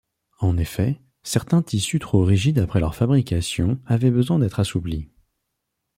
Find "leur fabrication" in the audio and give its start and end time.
2.79-3.79